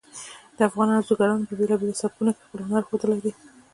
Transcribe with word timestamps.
افغان 0.69 0.87
انځورګرانو 0.91 1.47
په 1.49 1.53
بیلابیلو 1.59 1.99
سبکونو 2.01 2.31
کې 2.35 2.41
خپل 2.45 2.59
هنر 2.67 2.83
ښودلی 2.87 3.19
ده 3.23 3.31